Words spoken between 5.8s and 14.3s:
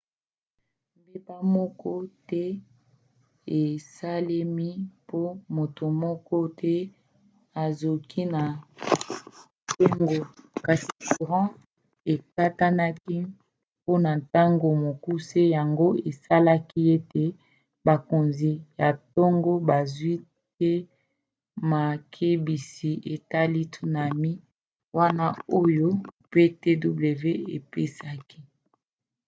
moko te azoki na tonga kasi courant ekatanaki mpona